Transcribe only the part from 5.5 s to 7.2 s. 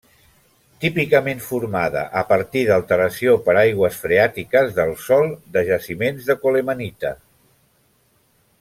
de jaciments de colemanita.